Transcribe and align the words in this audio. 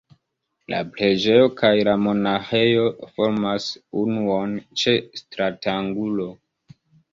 La 0.73 0.77
preĝejo 0.93 1.43
kaj 1.59 1.69
la 1.87 1.93
monaĥejo 2.05 2.87
formas 3.11 3.69
unuon 4.05 4.59
ĉe 4.83 4.97
stratangulo. 5.25 6.29